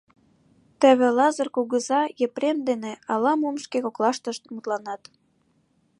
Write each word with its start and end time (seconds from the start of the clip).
Теве 0.79 1.07
Лазыр 1.17 1.47
кугыза 1.55 2.01
Епрем 2.25 2.57
дене 2.69 2.91
ала-мом 3.13 3.55
шке 3.63 3.77
коклаштышт 3.85 4.43
мутланат. 4.53 5.01